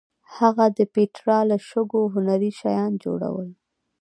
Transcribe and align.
هغه 0.37 0.65
د 0.77 0.79
پېټرا 0.93 1.39
له 1.49 1.57
شګو 1.67 2.01
هنري 2.13 2.51
شیان 2.59 2.91
جوړول. 3.03 3.49